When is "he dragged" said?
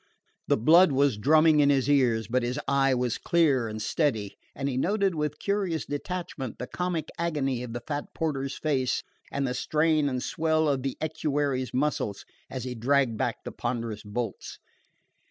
12.63-13.15